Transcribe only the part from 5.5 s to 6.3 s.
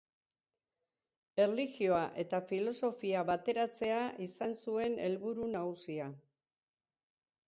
nagusia.